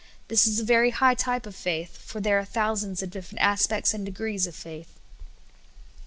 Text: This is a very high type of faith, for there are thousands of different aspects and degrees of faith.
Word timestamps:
This 0.29 0.47
is 0.47 0.59
a 0.59 0.63
very 0.63 0.89
high 0.89 1.13
type 1.13 1.45
of 1.45 1.55
faith, 1.55 1.95
for 1.95 2.19
there 2.19 2.39
are 2.39 2.43
thousands 2.43 3.03
of 3.03 3.11
different 3.11 3.41
aspects 3.43 3.93
and 3.93 4.03
degrees 4.03 4.47
of 4.47 4.55
faith. 4.55 4.99